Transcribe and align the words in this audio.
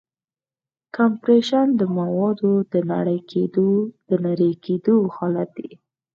کمپریشن 0.95 1.67
د 1.79 1.81
موادو 1.97 2.51
د 4.09 4.11
نری 4.25 4.51
کېدو 4.85 4.97
حالت 5.15 5.49
دی. 5.57 5.71